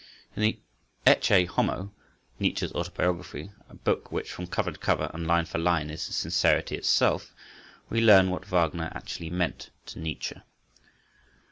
[0.35, 0.59] In the
[1.05, 1.93] "Ecce Homo,"
[2.39, 8.01] Nietzsche's autobiography,—a book which from cover to cover and line for line is sincerity itself—we
[8.01, 10.41] learn what Wagner actually meant to Nietzsche.